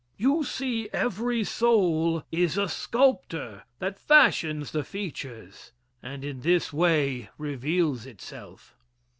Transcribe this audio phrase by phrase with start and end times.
[0.17, 7.29] You see every soul is a sculptor that fashions the features, and in this way
[7.37, 8.75] reveals itself.